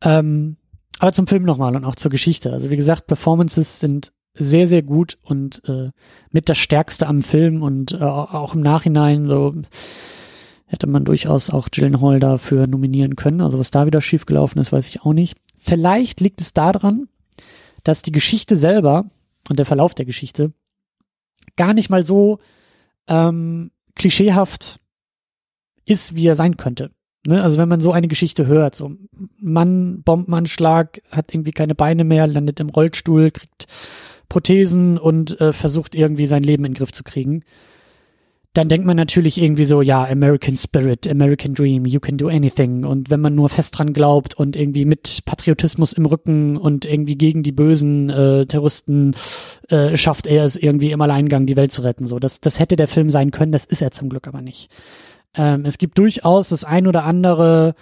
Ähm, 0.00 0.56
aber 0.99 1.12
zum 1.12 1.26
Film 1.26 1.42
nochmal 1.42 1.76
und 1.76 1.85
auch 1.85 1.97
zur 1.97 2.11
Geschichte. 2.11 2.52
Also 2.52 2.70
wie 2.70 2.76
gesagt, 2.76 3.06
Performances 3.06 3.80
sind 3.80 4.12
sehr, 4.35 4.67
sehr 4.67 4.83
gut 4.83 5.19
und 5.23 5.62
äh, 5.69 5.91
mit 6.31 6.49
das 6.49 6.59
Stärkste 6.59 7.07
am 7.07 7.23
Film 7.23 7.62
und 7.62 7.93
äh, 7.93 8.03
auch 8.03 8.55
im 8.55 8.61
Nachhinein 8.61 9.29
so 9.29 9.55
hätte 10.67 10.87
man 10.88 11.05
durchaus 11.05 11.50
auch 11.50 11.69
Gyllenhaal 11.71 12.19
dafür 12.19 12.67
nominieren 12.67 13.14
können. 13.17 13.41
Also 13.41 13.59
was 13.59 13.71
da 13.71 13.87
wieder 13.87 14.00
schiefgelaufen 14.00 14.61
ist, 14.61 14.73
weiß 14.73 14.88
ich 14.88 15.03
auch 15.03 15.12
nicht. 15.12 15.37
Vielleicht 15.61 16.21
liegt 16.21 16.41
es 16.41 16.53
daran, 16.53 17.09
dass 17.85 18.03
die 18.03 18.12
Geschichte 18.12 18.57
selber 18.57 19.07
und 19.49 19.59
der 19.59 19.67
Verlauf 19.67 19.95
der 19.95 20.05
Geschichte 20.05 20.53
gar 21.57 21.75
nicht 21.75 21.91
mal 21.91 22.03
so 22.03 22.41
ähm, 23.07 23.71
klischeehaft 23.95 24.81
ist, 25.85 26.17
wie 26.17 26.26
er 26.26 26.35
sein 26.35 26.57
könnte. 26.57 26.91
Ne? 27.26 27.43
Also 27.43 27.59
wenn 27.59 27.69
man 27.69 27.81
so 27.81 27.93
eine 27.93 28.09
Geschichte 28.09 28.47
hört, 28.47 28.75
so 28.75 28.93
Mann, 29.38 30.03
Bombenanschlag, 30.03 31.03
hat 31.11 31.33
irgendwie 31.33 31.53
keine 31.53 31.75
Beine 31.75 32.05
mehr, 32.05 32.26
landet 32.26 32.59
im 32.61 32.71
Rollstuhl, 32.71 33.31
kriegt 33.31 33.67
Prothesen 34.28 34.99
und 34.99 35.40
äh, 35.40 35.52
versucht 35.52 35.95
irgendwie 35.95 36.26
sein 36.26 36.43
Leben 36.43 36.64
in 36.64 36.73
den 36.73 36.78
Griff 36.78 36.93
zu 36.93 37.04
kriegen, 37.04 37.45
dann 38.54 38.69
denkt 38.69 38.87
man 38.87 38.97
natürlich 38.97 39.43
irgendwie 39.43 39.64
so, 39.64 39.83
ja, 39.83 40.04
American 40.04 40.57
Spirit, 40.57 41.09
American 41.09 41.54
Dream, 41.54 41.85
you 41.87 41.99
can 41.99 42.16
do 42.16 42.28
anything. 42.28 42.85
Und 42.85 43.11
wenn 43.11 43.21
man 43.21 43.35
nur 43.35 43.49
fest 43.49 43.76
dran 43.76 43.93
glaubt 43.93 44.35
und 44.35 44.54
irgendwie 44.54 44.85
mit 44.85 45.23
Patriotismus 45.25 45.93
im 45.93 46.07
Rücken 46.07 46.57
und 46.57 46.85
irgendwie 46.85 47.16
gegen 47.16 47.43
die 47.43 47.50
bösen 47.50 48.11
äh, 48.11 48.47
Terroristen 48.47 49.16
äh, 49.71 49.97
schafft 49.97 50.28
er 50.28 50.45
es 50.45 50.54
irgendwie 50.54 50.93
im 50.93 51.00
Alleingang, 51.00 51.47
die 51.47 51.57
Welt 51.57 51.73
zu 51.73 51.83
retten. 51.83 52.07
So, 52.07 52.21
das, 52.21 52.40
das 52.40 52.61
hätte 52.61 52.76
der 52.76 52.87
Film 52.87 53.11
sein 53.11 53.33
können, 53.33 53.50
das 53.50 53.64
ist 53.64 53.83
er 53.83 53.90
zum 53.90 54.09
Glück 54.09 54.28
aber 54.28 54.40
nicht. 54.40 54.71
Ähm, 55.35 55.64
es 55.64 55.76
gibt 55.76 55.99
durchaus 55.99 56.50
das 56.50 56.62
ein 56.62 56.87
oder 56.87 57.04
andere, 57.04 57.75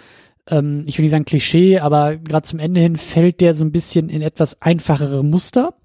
ähm, 0.49 0.85
ich 0.87 0.97
will 0.97 1.03
nicht 1.03 1.11
sagen 1.11 1.25
Klischee, 1.25 1.79
aber 1.79 2.17
gerade 2.17 2.47
zum 2.47 2.57
Ende 2.57 2.81
hin 2.81 2.95
fällt 2.95 3.41
der 3.41 3.53
so 3.53 3.63
ein 3.63 3.71
bisschen 3.71 4.09
in 4.09 4.23
etwas 4.23 4.59
einfachere 4.59 5.23
Muster 5.23 5.75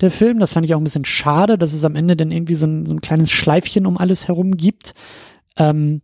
der 0.00 0.10
Film. 0.10 0.38
Das 0.38 0.52
fand 0.52 0.66
ich 0.66 0.74
auch 0.74 0.80
ein 0.80 0.84
bisschen 0.84 1.04
schade, 1.04 1.58
dass 1.58 1.72
es 1.72 1.84
am 1.84 1.96
Ende 1.96 2.16
dann 2.16 2.30
irgendwie 2.30 2.54
so 2.54 2.66
ein, 2.66 2.86
so 2.86 2.92
ein 2.92 3.00
kleines 3.00 3.30
Schleifchen 3.30 3.86
um 3.86 3.98
alles 3.98 4.28
herum 4.28 4.56
gibt. 4.56 4.94
Ähm, 5.56 6.02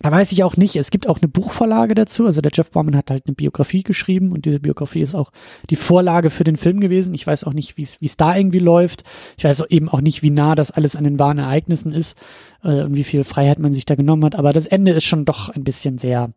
da 0.00 0.10
weiß 0.10 0.32
ich 0.32 0.42
auch 0.42 0.56
nicht. 0.56 0.74
Es 0.74 0.90
gibt 0.90 1.08
auch 1.08 1.20
eine 1.20 1.28
Buchvorlage 1.28 1.94
dazu. 1.94 2.24
Also 2.24 2.40
der 2.40 2.50
Jeff 2.52 2.70
Borman 2.70 2.96
hat 2.96 3.10
halt 3.10 3.26
eine 3.26 3.36
Biografie 3.36 3.84
geschrieben 3.84 4.32
und 4.32 4.44
diese 4.44 4.58
Biografie 4.58 5.02
ist 5.02 5.14
auch 5.14 5.30
die 5.70 5.76
Vorlage 5.76 6.30
für 6.30 6.42
den 6.42 6.56
Film 6.56 6.80
gewesen. 6.80 7.14
Ich 7.14 7.26
weiß 7.26 7.44
auch 7.44 7.52
nicht, 7.52 7.76
wie 7.76 7.82
es 7.82 8.16
da 8.16 8.36
irgendwie 8.36 8.58
läuft. 8.58 9.04
Ich 9.36 9.44
weiß 9.44 9.64
eben 9.68 9.88
auch 9.88 10.00
nicht, 10.00 10.22
wie 10.22 10.30
nah 10.30 10.56
das 10.56 10.72
alles 10.72 10.96
an 10.96 11.04
den 11.04 11.20
wahren 11.20 11.38
Ereignissen 11.38 11.92
ist 11.92 12.18
äh, 12.64 12.82
und 12.82 12.96
wie 12.96 13.04
viel 13.04 13.22
Freiheit 13.22 13.60
man 13.60 13.74
sich 13.74 13.86
da 13.86 13.94
genommen 13.94 14.24
hat. 14.24 14.34
Aber 14.34 14.52
das 14.52 14.66
Ende 14.66 14.92
ist 14.92 15.04
schon 15.04 15.24
doch 15.24 15.50
ein 15.50 15.62
bisschen 15.62 15.98
sehr, 15.98 16.32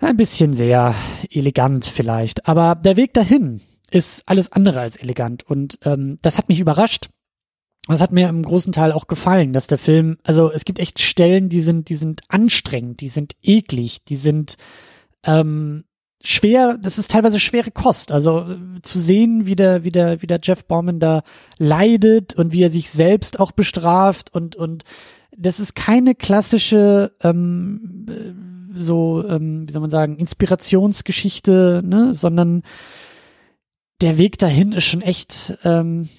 ein 0.00 0.16
bisschen 0.16 0.54
sehr 0.54 0.96
elegant 1.30 1.86
vielleicht. 1.86 2.48
Aber 2.48 2.74
der 2.74 2.96
Weg 2.96 3.14
dahin 3.14 3.60
ist 3.94 4.22
alles 4.26 4.52
andere 4.52 4.80
als 4.80 4.96
elegant 4.96 5.42
und 5.44 5.78
ähm, 5.84 6.18
das 6.22 6.38
hat 6.38 6.48
mich 6.48 6.60
überrascht 6.60 7.08
das 7.88 8.00
hat 8.00 8.12
mir 8.12 8.28
im 8.28 8.42
großen 8.42 8.72
Teil 8.72 8.92
auch 8.92 9.06
gefallen, 9.06 9.52
dass 9.52 9.66
der 9.66 9.78
Film, 9.78 10.16
also 10.22 10.50
es 10.50 10.64
gibt 10.64 10.78
echt 10.78 11.00
Stellen, 11.00 11.48
die 11.48 11.60
sind, 11.60 11.88
die 11.88 11.96
sind 11.96 12.22
anstrengend, 12.28 13.00
die 13.00 13.08
sind 13.08 13.34
eklig, 13.42 14.04
die 14.04 14.16
sind 14.16 14.56
ähm, 15.24 15.84
schwer, 16.22 16.78
das 16.80 16.98
ist 16.98 17.10
teilweise 17.10 17.38
schwere 17.38 17.70
Kost. 17.70 18.10
Also 18.10 18.40
äh, 18.40 18.82
zu 18.82 18.98
sehen, 18.98 19.44
wie 19.44 19.56
der, 19.56 19.84
wie 19.84 19.90
der, 19.90 20.22
wie 20.22 20.26
der 20.26 20.40
Jeff 20.42 20.64
Bauman 20.64 20.98
da 20.98 21.22
leidet 21.58 22.34
und 22.34 22.52
wie 22.52 22.62
er 22.62 22.70
sich 22.70 22.90
selbst 22.90 23.38
auch 23.38 23.52
bestraft 23.52 24.32
und, 24.32 24.56
und 24.56 24.84
das 25.36 25.60
ist 25.60 25.74
keine 25.74 26.14
klassische, 26.14 27.12
ähm, 27.22 28.06
äh, 28.08 28.78
so, 28.78 29.28
ähm, 29.28 29.68
wie 29.68 29.72
soll 29.72 29.82
man 29.82 29.90
sagen, 29.90 30.16
Inspirationsgeschichte, 30.16 31.82
ne, 31.84 32.14
sondern 32.14 32.62
der 34.04 34.18
Weg 34.18 34.38
dahin 34.38 34.72
ist 34.72 34.84
schon 34.84 35.00
echt, 35.00 35.56
ähm, 35.64 36.10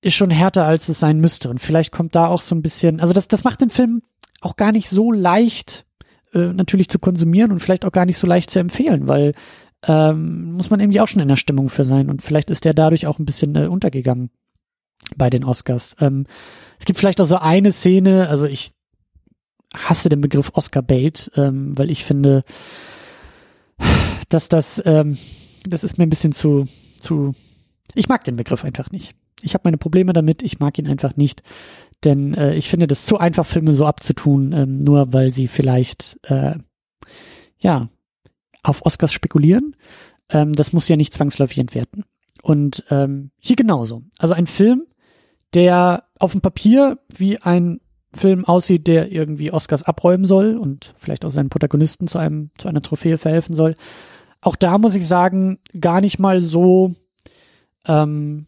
ist 0.00 0.14
schon 0.14 0.30
härter, 0.30 0.64
als 0.66 0.88
es 0.88 0.98
sein 0.98 1.20
müsste. 1.20 1.48
Und 1.48 1.60
vielleicht 1.60 1.92
kommt 1.92 2.16
da 2.16 2.26
auch 2.26 2.40
so 2.40 2.56
ein 2.56 2.62
bisschen, 2.62 2.98
also 2.98 3.12
das, 3.12 3.28
das 3.28 3.44
macht 3.44 3.60
den 3.60 3.70
Film 3.70 4.02
auch 4.40 4.56
gar 4.56 4.72
nicht 4.72 4.88
so 4.88 5.12
leicht 5.12 5.86
äh, 6.34 6.52
natürlich 6.52 6.88
zu 6.88 6.98
konsumieren 6.98 7.52
und 7.52 7.60
vielleicht 7.60 7.84
auch 7.84 7.92
gar 7.92 8.04
nicht 8.04 8.18
so 8.18 8.26
leicht 8.26 8.50
zu 8.50 8.58
empfehlen, 8.58 9.06
weil 9.06 9.32
ähm, 9.86 10.54
muss 10.54 10.70
man 10.70 10.80
irgendwie 10.80 11.00
auch 11.00 11.06
schon 11.06 11.22
in 11.22 11.28
der 11.28 11.36
Stimmung 11.36 11.68
für 11.68 11.84
sein. 11.84 12.10
Und 12.10 12.20
vielleicht 12.20 12.50
ist 12.50 12.64
der 12.64 12.74
dadurch 12.74 13.06
auch 13.06 13.20
ein 13.20 13.24
bisschen 13.24 13.54
äh, 13.54 13.68
untergegangen 13.68 14.30
bei 15.16 15.30
den 15.30 15.44
Oscars. 15.44 15.94
Ähm, 16.00 16.26
es 16.80 16.84
gibt 16.84 16.98
vielleicht 16.98 17.20
auch 17.20 17.26
so 17.26 17.36
eine 17.36 17.70
Szene, 17.70 18.28
also 18.28 18.46
ich 18.46 18.72
hasse 19.72 20.08
den 20.08 20.20
Begriff 20.20 20.50
Oscar-Bait, 20.52 21.30
ähm, 21.36 21.78
weil 21.78 21.92
ich 21.92 22.04
finde, 22.04 22.42
dass 24.28 24.48
das, 24.48 24.82
ähm, 24.84 25.16
das 25.66 25.84
ist 25.84 25.98
mir 25.98 26.04
ein 26.04 26.10
bisschen 26.10 26.32
zu, 26.32 26.66
zu, 26.98 27.34
ich 27.94 28.08
mag 28.08 28.24
den 28.24 28.36
Begriff 28.36 28.64
einfach 28.64 28.90
nicht. 28.90 29.14
Ich 29.42 29.54
habe 29.54 29.62
meine 29.64 29.78
Probleme 29.78 30.12
damit, 30.12 30.42
ich 30.42 30.60
mag 30.60 30.78
ihn 30.78 30.86
einfach 30.86 31.16
nicht. 31.16 31.42
Denn 32.04 32.34
äh, 32.34 32.54
ich 32.54 32.68
finde 32.68 32.86
das 32.86 33.06
zu 33.06 33.18
einfach, 33.18 33.46
Filme 33.46 33.74
so 33.74 33.86
abzutun, 33.86 34.52
ähm, 34.52 34.78
nur 34.78 35.12
weil 35.12 35.30
sie 35.30 35.46
vielleicht 35.46 36.18
äh, 36.24 36.54
ja 37.58 37.88
auf 38.62 38.84
Oscars 38.84 39.12
spekulieren. 39.12 39.76
Ähm, 40.28 40.52
das 40.52 40.72
muss 40.72 40.88
ja 40.88 40.96
nicht 40.96 41.12
zwangsläufig 41.12 41.58
entwerten. 41.58 42.04
Und 42.42 42.84
ähm, 42.90 43.30
hier 43.38 43.56
genauso. 43.56 44.02
Also 44.18 44.34
ein 44.34 44.46
Film, 44.46 44.86
der 45.54 46.04
auf 46.18 46.32
dem 46.32 46.40
Papier 46.40 46.98
wie 47.08 47.38
ein 47.38 47.80
Film 48.14 48.44
aussieht, 48.44 48.86
der 48.86 49.10
irgendwie 49.10 49.52
Oscars 49.52 49.84
abräumen 49.84 50.26
soll 50.26 50.56
und 50.56 50.94
vielleicht 50.96 51.24
auch 51.24 51.30
seinen 51.30 51.48
Protagonisten 51.48 52.08
zu 52.08 52.18
einem 52.18 52.50
zu 52.58 52.68
einer 52.68 52.82
Trophäe 52.82 53.16
verhelfen 53.16 53.54
soll. 53.54 53.74
Auch 54.42 54.56
da 54.56 54.76
muss 54.76 54.94
ich 54.94 55.06
sagen, 55.06 55.58
gar 55.80 56.00
nicht 56.00 56.18
mal 56.18 56.42
so 56.42 56.94
ähm, 57.86 58.46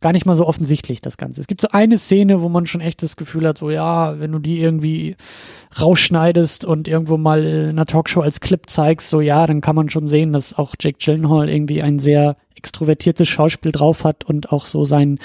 gar 0.00 0.12
nicht 0.12 0.26
mal 0.26 0.34
so 0.34 0.46
offensichtlich, 0.46 1.00
das 1.00 1.16
Ganze. 1.16 1.40
Es 1.40 1.46
gibt 1.46 1.62
so 1.62 1.68
eine 1.72 1.98
Szene, 1.98 2.42
wo 2.42 2.48
man 2.48 2.66
schon 2.66 2.80
echt 2.80 3.02
das 3.02 3.16
Gefühl 3.16 3.46
hat, 3.46 3.58
so 3.58 3.70
ja, 3.70 4.20
wenn 4.20 4.32
du 4.32 4.38
die 4.38 4.60
irgendwie 4.60 5.16
rausschneidest 5.80 6.64
und 6.64 6.86
irgendwo 6.86 7.16
mal 7.16 7.44
in 7.44 7.70
einer 7.70 7.86
Talkshow 7.86 8.20
als 8.20 8.40
Clip 8.40 8.68
zeigst, 8.68 9.08
so 9.08 9.20
ja, 9.20 9.46
dann 9.46 9.60
kann 9.60 9.74
man 9.74 9.90
schon 9.90 10.06
sehen, 10.06 10.32
dass 10.32 10.56
auch 10.56 10.74
Jake 10.78 10.98
Gyllenhaal 10.98 11.48
irgendwie 11.48 11.82
ein 11.82 11.98
sehr 11.98 12.36
extrovertiertes 12.54 13.28
Schauspiel 13.28 13.72
drauf 13.72 14.04
hat 14.04 14.24
und 14.24 14.52
auch 14.52 14.66
so 14.66 14.84
sein, 14.84 15.18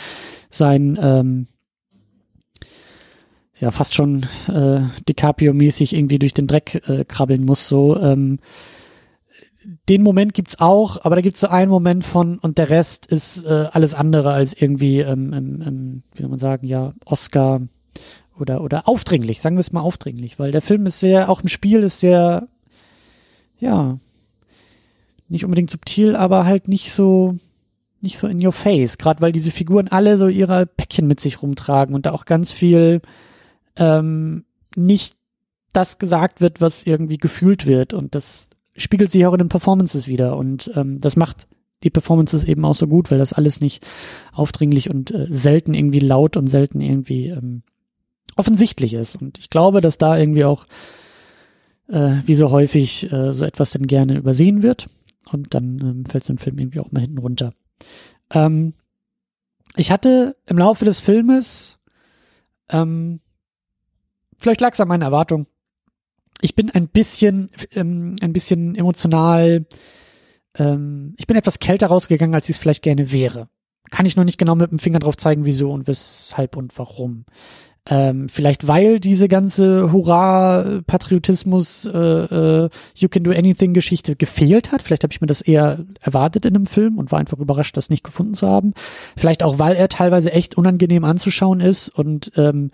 sein, 0.50 0.98
ähm, 1.02 1.48
ja, 3.60 3.72
fast 3.72 3.94
schon 3.94 4.26
äh, 4.48 4.82
DiCaprio-mäßig 5.08 5.94
irgendwie 5.94 6.18
durch 6.18 6.34
den 6.34 6.48
Dreck 6.48 6.82
äh, 6.88 7.06
krabbeln 7.06 7.46
muss, 7.46 7.68
so, 7.68 8.00
ähm, 8.00 8.40
den 9.90 10.02
Moment 10.02 10.34
gibt's 10.34 10.60
auch, 10.60 11.04
aber 11.06 11.16
da 11.16 11.22
gibt's 11.22 11.40
so 11.40 11.48
einen 11.48 11.70
Moment 11.70 12.04
von 12.04 12.40
und 12.40 12.58
der 12.58 12.70
Rest 12.70 13.06
ist 13.06 13.44
äh, 13.44 13.68
alles 13.72 13.94
andere 13.94 14.32
als 14.32 14.54
irgendwie, 14.54 15.00
ähm, 15.00 15.34
ähm, 15.34 15.64
ähm, 15.66 16.04
wie 16.14 16.22
soll 16.22 16.30
man 16.30 16.40
sagen, 16.40 16.66
ja, 16.66 16.94
Oscar 17.06 17.62
oder 18.40 18.62
oder 18.62 18.88
aufdringlich, 18.88 19.42
sagen 19.42 19.56
wir 19.56 19.62
es 19.62 19.72
mal 19.72 19.82
aufdringlich, 19.82 20.40
weil 20.40 20.52
der 20.52 20.62
Film 20.62 20.86
ist 20.86 21.00
sehr, 21.00 21.30
auch 21.30 21.42
im 21.42 21.48
Spiel 21.48 21.84
ist 21.84 22.00
sehr, 22.00 22.48
ja, 23.60 24.00
nicht 25.28 25.46
unbedingt 25.46 25.70
subtil, 25.70 26.16
aber 26.16 26.46
halt 26.46 26.68
nicht 26.68 26.92
so 26.92 27.38
nicht 28.02 28.18
so 28.18 28.28
in 28.28 28.44
your 28.44 28.54
face, 28.54 28.98
gerade 28.98 29.22
weil 29.22 29.32
diese 29.32 29.52
Figuren 29.52 29.88
alle 29.88 30.18
so 30.18 30.28
ihre 30.28 30.66
Päckchen 30.66 31.06
mit 31.06 31.20
sich 31.20 31.44
rumtragen 31.44 31.94
und 31.94 32.08
da 32.08 32.14
auch 32.14 32.26
ganz 32.26 32.52
viel 32.52 33.02
ähm, 33.76 34.44
nicht 34.76 35.16
das 35.72 36.00
gesagt 36.00 36.42
wird, 36.42 36.62
was 36.62 36.84
irgendwie 36.84 37.18
gefühlt 37.18 37.68
wird 37.68 37.94
und 37.94 38.16
das 38.16 38.50
spiegelt 38.76 39.12
sich 39.12 39.26
auch 39.26 39.34
in 39.34 39.40
den 39.40 39.50
Performances 39.50 40.08
wieder 40.08 40.38
und 40.38 40.72
ähm, 40.76 41.00
das 41.00 41.16
macht 41.16 41.48
die 41.84 41.90
Performances 41.90 42.44
eben 42.44 42.64
auch 42.66 42.76
so 42.76 42.88
gut, 42.88 43.12
weil 43.12 43.18
das 43.18 43.34
alles 43.34 43.60
nicht 43.60 43.86
aufdringlich 44.34 44.90
und 44.90 45.12
äh, 45.12 45.28
selten 45.30 45.74
irgendwie 45.74 46.00
laut 46.00 46.38
und 46.38 46.48
selten 46.48 46.80
irgendwie 46.80 47.28
ähm, 47.28 47.64
offensichtlich 48.36 48.94
ist. 48.94 49.16
Und 49.16 49.40
ich 49.40 49.50
glaube, 49.50 49.82
dass 49.82 49.98
da 49.98 50.18
irgendwie 50.18 50.46
auch, 50.46 50.66
äh, 51.88 52.18
wie 52.26 52.36
so 52.36 52.52
häufig, 52.52 53.12
äh, 53.12 53.34
so 53.34 53.46
etwas 53.46 53.72
dann 53.72 53.88
gerne 53.88 54.18
übersehen 54.18 54.64
wird. 54.64 54.90
Und 55.32 55.54
dann 55.54 55.80
ähm, 55.80 56.06
fällt 56.06 56.24
es 56.24 56.30
im 56.30 56.38
Film 56.38 56.60
irgendwie 56.60 56.80
auch 56.80 56.92
mal 56.92 57.02
hinten 57.02 57.20
runter. 57.20 57.54
Ähm, 58.32 58.74
ich 59.76 59.92
hatte 59.92 60.36
im 60.46 60.58
Laufe 60.58 60.86
des 60.86 61.00
Filmes, 61.00 61.80
ähm, 62.70 63.22
vielleicht 64.38 64.62
lag 64.62 64.74
es 64.74 64.82
an 64.82 64.88
meiner 64.88 65.06
Erwartung, 65.06 65.48
ich 66.42 66.56
bin 66.56 66.70
ein 66.72 66.88
bisschen, 66.88 67.50
ähm, 67.74 68.16
ein 68.22 68.34
bisschen 68.34 68.76
emotional, 68.76 69.66
ähm, 70.58 71.14
ich 71.18 71.28
bin 71.28 71.38
etwas 71.38 71.60
kälter 71.60 71.88
rausgegangen, 71.88 72.36
als 72.36 72.50
ich 72.50 72.56
es 72.56 72.60
vielleicht 72.60 72.84
gerne 72.84 73.12
wäre. 73.12 73.48
Kann 73.90 74.06
ich 74.06 74.16
noch 74.16 74.24
nicht 74.24 74.38
genau 74.38 74.56
mit 74.56 74.72
dem 74.72 74.80
Finger 74.80 75.00
drauf 75.00 75.18
zeigen, 75.18 75.46
wieso 75.46 75.72
und 75.72 75.88
weshalb 75.88 76.56
und 76.56 76.78
warum. 76.78 77.26
Ähm, 77.90 78.30
vielleicht 78.30 78.68
weil 78.68 79.00
diese 79.00 79.28
ganze 79.28 79.92
Hurra-Patriotismus, 79.92 81.88
äh, 81.88 81.98
äh, 81.98 82.70
You 82.96 83.10
Can 83.10 83.24
Do 83.24 83.32
Anything-Geschichte 83.32 84.16
gefehlt 84.16 84.72
hat. 84.72 84.84
Vielleicht 84.84 85.04
habe 85.04 85.12
ich 85.12 85.20
mir 85.20 85.26
das 85.28 85.42
eher 85.42 85.84
erwartet 86.00 86.46
in 86.46 86.56
einem 86.56 86.68
Film 86.68 87.00
und 87.00 87.12
war 87.12 87.20
einfach 87.20 87.40
überrascht, 87.40 87.76
das 87.76 87.90
nicht 87.90 88.04
gefunden 88.04 88.36
zu 88.36 88.48
haben. 88.48 88.74
Vielleicht 89.18 89.42
auch, 89.42 89.58
weil 89.58 89.76
er 89.76 89.90
teilweise 89.90 90.32
echt 90.32 90.56
unangenehm 90.56 91.04
anzuschauen 91.04 91.60
ist 91.60 91.90
und 91.90 92.32
ähm, 92.36 92.70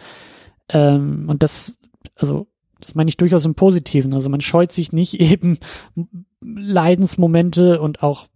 ähm, 0.70 1.28
und 1.30 1.42
das, 1.42 1.78
also 2.18 2.48
das 2.80 2.96
meine 2.96 3.10
ich 3.10 3.18
durchaus 3.18 3.46
im 3.46 3.56
Positiven. 3.56 4.14
Also 4.14 4.30
man 4.30 4.42
scheut 4.42 4.72
sich 4.72 4.92
nicht 4.92 5.20
eben 5.20 5.58
Leidensmomente 6.42 7.82
und 7.82 8.04
auch 8.04 8.28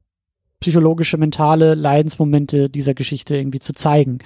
psychologische, 0.62 1.18
mentale 1.18 1.74
Leidensmomente 1.74 2.70
dieser 2.70 2.94
Geschichte 2.94 3.36
irgendwie 3.36 3.60
zu 3.60 3.74
zeigen. 3.74 4.20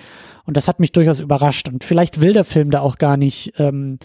Und 0.44 0.58
das 0.58 0.68
hat 0.68 0.80
mich 0.80 0.92
durchaus 0.92 1.22
überrascht. 1.22 1.70
Und 1.70 1.84
vielleicht 1.84 2.20
will 2.20 2.34
der 2.34 2.44
Film 2.44 2.72
da 2.72 2.82
auch 2.82 2.98
gar 2.98 3.18
nicht 3.18 3.54
ähm, 3.58 4.00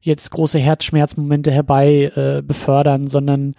jetzt 0.00 0.30
große 0.30 0.58
Herzschmerzmomente 0.58 1.50
herbei 1.50 2.10
äh, 2.14 2.42
befördern, 2.42 3.06
sondern 3.06 3.54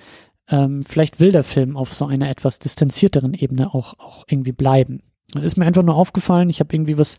ähm, 0.50 0.83
vielleicht 0.83 1.19
will 1.19 1.31
der 1.31 1.43
Film 1.43 1.77
auf 1.77 1.93
so 1.93 2.05
einer 2.05 2.29
etwas 2.29 2.59
distanzierteren 2.59 3.33
Ebene 3.33 3.74
auch, 3.74 3.97
auch 4.00 4.25
irgendwie 4.27 4.51
bleiben. 4.51 5.01
Ist 5.34 5.58
mir 5.58 5.65
einfach 5.65 5.84
nur 5.84 5.96
aufgefallen, 5.96 6.50
ich 6.50 6.60
habe 6.60 6.74
irgendwie 6.74 6.98
was 6.98 7.17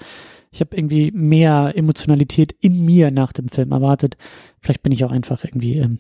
ich 0.53 0.61
habe 0.61 0.77
irgendwie 0.77 1.11
mehr 1.11 1.73
Emotionalität 1.75 2.55
in 2.61 2.85
mir 2.85 3.11
nach 3.11 3.33
dem 3.33 3.49
Film 3.49 3.73
erwartet. 3.73 4.17
Vielleicht 4.61 4.83
bin 4.83 4.93
ich 4.93 5.05
auch 5.05 5.11
einfach 5.11 5.45
irgendwie 5.45 5.77
ähm, 5.77 5.99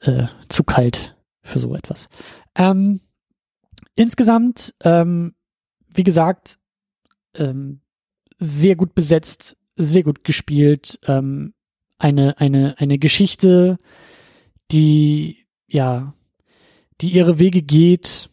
äh, 0.00 0.26
zu 0.48 0.64
kalt 0.64 1.16
für 1.42 1.58
so 1.58 1.74
etwas. 1.74 2.08
Ähm, 2.56 3.00
insgesamt, 3.94 4.74
ähm, 4.82 5.34
wie 5.88 6.02
gesagt, 6.02 6.58
ähm, 7.36 7.80
sehr 8.38 8.76
gut 8.76 8.94
besetzt, 8.94 9.56
sehr 9.76 10.02
gut 10.02 10.24
gespielt. 10.24 10.98
Ähm, 11.06 11.54
eine 11.98 12.38
eine 12.38 12.74
eine 12.78 12.98
Geschichte, 12.98 13.78
die 14.70 15.46
ja, 15.66 16.14
die 17.00 17.10
ihre 17.10 17.38
Wege 17.38 17.62
geht, 17.62 18.28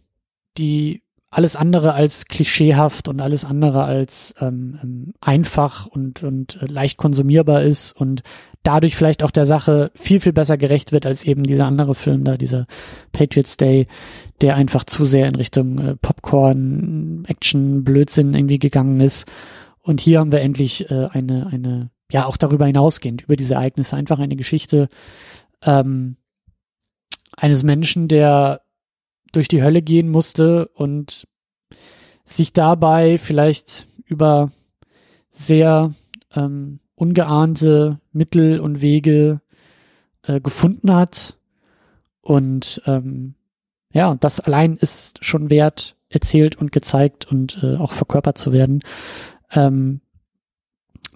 die 0.57 1.02
alles 1.33 1.55
andere 1.55 1.93
als 1.93 2.25
klischeehaft 2.25 3.07
und 3.07 3.19
alles 3.19 3.43
andere 3.43 3.83
als 3.83 4.35
ähm, 4.39 4.79
ähm, 4.83 5.13
einfach 5.19 5.87
und, 5.87 6.23
und 6.23 6.61
äh, 6.61 6.65
leicht 6.67 6.97
konsumierbar 6.97 7.63
ist 7.63 7.91
und 7.91 8.21
dadurch 8.61 8.95
vielleicht 8.95 9.23
auch 9.23 9.31
der 9.31 9.45
Sache 9.45 9.91
viel, 9.95 10.19
viel 10.19 10.31
besser 10.31 10.57
gerecht 10.57 10.91
wird 10.91 11.05
als 11.05 11.23
eben 11.23 11.43
dieser 11.43 11.65
andere 11.65 11.95
Film 11.95 12.23
da, 12.23 12.37
dieser 12.37 12.67
Patriots 13.11 13.57
Day, 13.57 13.87
der 14.41 14.55
einfach 14.55 14.83
zu 14.83 15.05
sehr 15.05 15.27
in 15.27 15.35
Richtung 15.35 15.79
äh, 15.79 15.95
Popcorn, 15.95 17.25
Action, 17.27 17.83
Blödsinn 17.83 18.33
irgendwie 18.33 18.59
gegangen 18.59 18.99
ist. 18.99 19.25
Und 19.81 20.01
hier 20.01 20.19
haben 20.19 20.31
wir 20.31 20.41
endlich 20.41 20.89
äh, 20.91 21.07
eine, 21.11 21.47
eine, 21.47 21.89
ja, 22.11 22.25
auch 22.25 22.37
darüber 22.37 22.65
hinausgehend, 22.65 23.23
über 23.23 23.35
diese 23.35 23.55
Ereignisse, 23.55 23.95
einfach 23.95 24.19
eine 24.19 24.35
Geschichte 24.35 24.87
ähm, 25.63 26.15
eines 27.35 27.63
Menschen, 27.63 28.07
der 28.07 28.62
durch 29.33 29.49
die 29.49 29.61
Hölle 29.61 29.81
gehen 29.81 30.09
musste 30.09 30.69
und 30.69 31.27
sich 32.23 32.53
dabei 32.53 33.17
vielleicht 33.17 33.87
über 34.05 34.51
sehr 35.29 35.93
ähm, 36.33 36.79
ungeahnte 36.95 37.99
Mittel 38.13 38.59
und 38.59 38.81
Wege 38.81 39.41
äh, 40.23 40.39
gefunden 40.39 40.93
hat. 40.93 41.37
Und 42.21 42.81
ähm, 42.85 43.35
ja, 43.91 44.15
das 44.15 44.39
allein 44.39 44.77
ist 44.77 45.23
schon 45.23 45.49
wert, 45.49 45.97
erzählt 46.09 46.55
und 46.55 46.71
gezeigt 46.71 47.29
und 47.29 47.59
äh, 47.61 47.75
auch 47.75 47.91
verkörpert 47.91 48.37
zu 48.37 48.53
werden. 48.53 48.83
Ähm, 49.51 49.99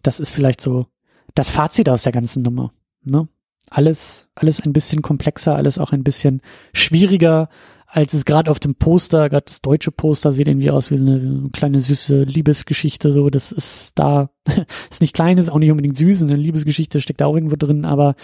das 0.04 0.20
ist 0.20 0.32
vielleicht 0.32 0.60
so 0.60 0.88
das 1.36 1.50
Fazit 1.50 1.88
aus 1.90 2.04
der 2.04 2.12
ganzen 2.12 2.44
Nummer. 2.44 2.74
Ne? 3.04 3.28
Alles, 3.70 4.28
alles 4.36 4.60
ein 4.60 4.74
bisschen 4.74 5.02
komplexer, 5.02 5.56
alles 5.56 5.78
auch 5.78 5.92
ein 5.92 6.04
bisschen 6.04 6.42
schwieriger, 6.74 7.50
als 7.90 8.14
es 8.14 8.26
gerade 8.26 8.52
auf 8.52 8.60
dem 8.60 8.76
Poster, 8.76 9.30
gerade 9.30 9.46
das 9.46 9.62
deutsche 9.62 9.92
Poster 9.92 10.34
sieht 10.34 10.48
irgendwie 10.48 10.72
aus 10.72 10.92
wie 10.92 10.98
so 10.98 11.06
eine, 11.06 11.16
eine 11.16 11.50
kleine 11.52 11.80
süße 11.80 12.24
Liebesgeschichte. 12.24 13.14
So, 13.14 13.30
das 13.30 13.54
ist 13.54 13.98
da, 13.98 14.30
ist 14.92 15.02
nicht 15.02 15.16
klein, 15.16 15.38
ist 15.38 15.50
auch 15.50 15.58
nicht 15.58 15.72
unbedingt 15.72 15.96
süß, 15.96 16.24
eine 16.24 16.36
Liebesgeschichte 16.36 17.00
steckt 17.00 17.22
da 17.22 17.28
auch 17.28 17.36
irgendwo 17.36 17.56
drin, 17.56 17.86
aber 17.86 18.16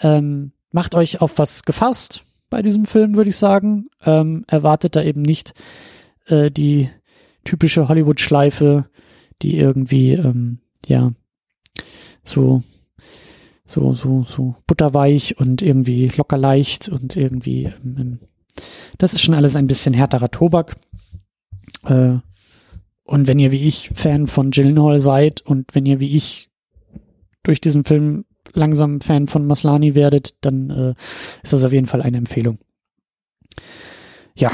ähm, 0.00 0.52
macht 0.70 0.94
euch 0.94 1.20
auf 1.20 1.38
was 1.38 1.64
gefasst 1.64 2.24
bei 2.48 2.62
diesem 2.62 2.84
Film, 2.84 3.16
würde 3.16 3.30
ich 3.30 3.36
sagen. 3.36 3.88
Ähm, 4.04 4.44
erwartet 4.46 4.94
da 4.94 5.02
eben 5.02 5.22
nicht 5.22 5.52
äh, 6.26 6.50
die 6.50 6.88
typische 7.44 7.88
Hollywood-Schleife, 7.88 8.86
die 9.42 9.56
irgendwie, 9.58 10.12
ähm, 10.12 10.60
ja, 10.86 11.12
so 12.22 12.62
so, 13.68 13.92
so, 13.92 14.24
so 14.24 14.54
butterweich 14.66 15.38
und 15.38 15.60
irgendwie 15.60 16.08
locker 16.08 16.38
leicht 16.38 16.88
und 16.88 17.16
irgendwie, 17.16 17.70
ähm, 17.84 18.18
das 18.98 19.12
ist 19.12 19.22
schon 19.22 19.34
alles 19.34 19.56
ein 19.56 19.66
bisschen 19.66 19.94
härterer 19.94 20.30
Tobak. 20.30 20.76
Äh, 21.84 22.16
und 23.04 23.26
wenn 23.26 23.38
ihr 23.38 23.52
wie 23.52 23.66
ich 23.66 23.90
Fan 23.94 24.26
von 24.26 24.50
Gyllenhaal 24.50 25.00
seid 25.00 25.40
und 25.40 25.74
wenn 25.74 25.86
ihr 25.86 26.00
wie 26.00 26.14
ich 26.14 26.50
durch 27.42 27.60
diesen 27.60 27.84
Film 27.84 28.24
langsam 28.52 29.00
Fan 29.00 29.26
von 29.26 29.46
Maslani 29.46 29.94
werdet, 29.94 30.34
dann 30.42 30.70
äh, 30.70 30.94
ist 31.42 31.52
das 31.52 31.64
auf 31.64 31.72
jeden 31.72 31.86
Fall 31.86 32.02
eine 32.02 32.18
Empfehlung. 32.18 32.58
Ja, 34.34 34.52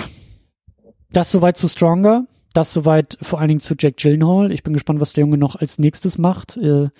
das 1.11 1.30
soweit 1.30 1.56
zu 1.56 1.68
Stronger. 1.68 2.26
Das 2.52 2.73
soweit 2.73 3.18
vor 3.20 3.40
allen 3.40 3.49
Dingen 3.49 3.61
zu 3.61 3.75
Jack 3.76 3.96
Gyllenhaal. 3.96 4.52
Ich 4.52 4.62
bin 4.62 4.73
gespannt, 4.73 5.00
was 5.00 5.12
der 5.12 5.23
Junge 5.23 5.38
noch 5.38 5.56
als 5.56 5.80
nächstes 5.80 6.18
macht. 6.18 6.56
Äh, 6.56 6.90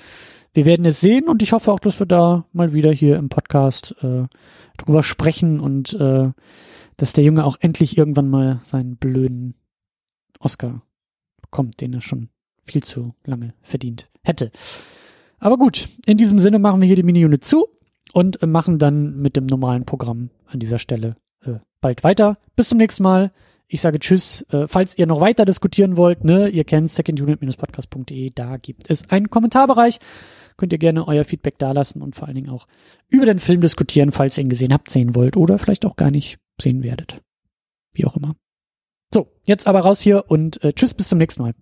wir 0.53 0.67
werden 0.67 0.87
es 0.87 1.01
sehen 1.01 1.29
und 1.29 1.43
ich 1.43 1.53
hoffe 1.53 1.73
auch, 1.73 1.81
dass 1.81 1.99
wir 2.01 2.07
da 2.07 2.47
mal 2.53 2.73
wieder 2.73 2.93
hier 2.93 3.17
im 3.17 3.29
Podcast 3.29 3.95
äh, 4.03 4.25
drüber 4.77 5.03
sprechen 5.03 5.61
und 5.61 5.95
äh, 5.95 6.31
dass 6.97 7.13
der 7.13 7.25
Junge 7.25 7.45
auch 7.45 7.57
endlich 7.61 7.99
irgendwann 7.99 8.29
mal 8.29 8.61
seinen 8.65 8.97
blöden 8.97 9.55
Oscar 10.39 10.83
bekommt, 11.41 11.81
den 11.81 11.95
er 11.95 12.01
schon 12.01 12.29
viel 12.63 12.83
zu 12.83 13.15
lange 13.25 13.55
verdient 13.63 14.09
hätte. 14.23 14.51
Aber 15.39 15.59
gut, 15.59 15.89
in 16.07 16.17
diesem 16.17 16.39
Sinne 16.39 16.59
machen 16.59 16.81
wir 16.81 16.87
hier 16.87 16.97
die 16.97 17.03
Mini-Unit 17.03 17.45
zu 17.45 17.69
und 18.13 18.43
äh, 18.43 18.47
machen 18.47 18.79
dann 18.79 19.17
mit 19.21 19.37
dem 19.37 19.47
normalen 19.47 19.85
Programm 19.85 20.31
an 20.47 20.61
dieser 20.61 20.79
Stelle 20.79 21.17
äh, 21.45 21.59
bald 21.81 22.05
weiter. 22.05 22.39
Bis 22.57 22.69
zum 22.69 22.79
nächsten 22.79 23.03
Mal. 23.03 23.33
Ich 23.67 23.81
sage 23.81 23.99
Tschüss. 23.99 24.43
Äh, 24.51 24.69
falls 24.69 24.97
ihr 24.97 25.07
noch 25.07 25.21
weiter 25.21 25.45
diskutieren 25.45 25.97
wollt, 25.97 26.25
ne, 26.25 26.49
ihr 26.49 26.65
kennt 26.65 26.91
secondunit-podcast.de, 26.91 28.31
da 28.35 28.57
gibt 28.57 28.91
es 28.91 29.11
einen 29.11 29.31
Kommentarbereich 29.31 30.01
könnt 30.57 30.73
ihr 30.73 30.79
gerne 30.79 31.07
euer 31.07 31.25
Feedback 31.25 31.59
dalassen 31.59 32.03
und 32.03 32.15
vor 32.15 32.27
allen 32.27 32.37
Dingen 32.37 32.51
auch 32.51 32.67
über 33.09 33.27
den 33.27 33.39
Film 33.39 33.61
diskutieren, 33.61 34.13
falls 34.13 34.39
ihr 34.39 34.45
ihn 34.45 34.51
gesehen 34.51 34.73
habt, 34.73 34.91
sehen 34.91 35.15
wollt 35.15 35.37
oder 35.37 35.59
vielleicht 35.59 35.85
auch 35.85 35.97
gar 35.97 36.11
nicht 36.11 36.39
sehen 36.61 36.83
werdet. 36.83 37.21
Wie 37.95 38.05
auch 38.05 38.17
immer. 38.17 38.37
So, 39.13 39.33
jetzt 39.47 39.67
aber 39.67 39.81
raus 39.81 40.01
hier 40.01 40.25
und 40.29 40.63
äh, 40.65 40.73
tschüss, 40.73 40.95
bis 40.95 41.09
zum 41.09 41.19
nächsten 41.19 41.43
Mal. 41.43 41.55